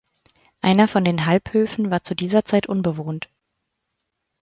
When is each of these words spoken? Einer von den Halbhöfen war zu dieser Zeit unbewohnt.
Einer 0.61 0.87
von 0.87 1.03
den 1.05 1.27
Halbhöfen 1.27 1.91
war 1.91 2.01
zu 2.01 2.15
dieser 2.15 2.43
Zeit 2.43 2.65
unbewohnt. 2.65 3.29